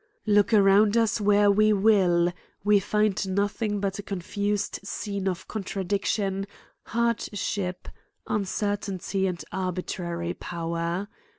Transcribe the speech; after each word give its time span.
Look 0.25 0.51
around 0.51 0.97
us 0.97 1.21
where 1.21 1.51
we 1.51 1.71
will, 1.73 2.33
we 2.63 2.79
find 2.79 3.29
no 3.29 3.47
thing 3.47 3.79
but 3.79 3.99
a 3.99 4.01
confused 4.01 4.79
scene 4.83 5.27
of 5.27 5.47
contradiction, 5.47 6.47
hard 6.85 7.19
ship, 7.37 7.87
uncertainty, 8.25 9.27
and 9.27 9.45
arbitrary 9.51 10.33
power. 10.33 11.07